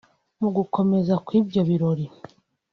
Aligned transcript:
Mugukomeza 0.39 1.13
kw’ibyo 1.25 1.61
birori 1.69 2.05